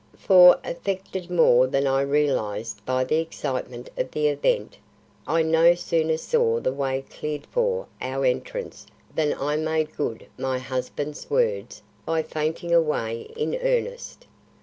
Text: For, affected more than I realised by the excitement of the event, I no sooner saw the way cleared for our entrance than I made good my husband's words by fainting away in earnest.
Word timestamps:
For, 0.17 0.57
affected 0.63 1.29
more 1.29 1.67
than 1.67 1.85
I 1.85 2.01
realised 2.01 2.83
by 2.87 3.03
the 3.03 3.19
excitement 3.19 3.91
of 3.95 4.09
the 4.09 4.29
event, 4.29 4.79
I 5.27 5.43
no 5.43 5.75
sooner 5.75 6.17
saw 6.17 6.59
the 6.59 6.73
way 6.73 7.03
cleared 7.07 7.45
for 7.45 7.85
our 8.01 8.25
entrance 8.25 8.87
than 9.13 9.31
I 9.39 9.57
made 9.57 9.95
good 9.95 10.25
my 10.39 10.57
husband's 10.57 11.29
words 11.29 11.83
by 12.03 12.23
fainting 12.23 12.73
away 12.73 13.29
in 13.35 13.53
earnest. 13.61 14.25